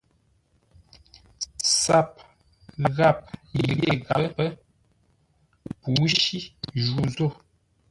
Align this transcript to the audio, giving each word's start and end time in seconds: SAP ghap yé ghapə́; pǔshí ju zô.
SAP 1.81 2.13
ghap 2.95 3.19
yé 3.59 3.77
ghapə́; 4.07 4.49
pǔshí 5.81 6.39
ju 6.83 6.95
zô. 7.15 7.27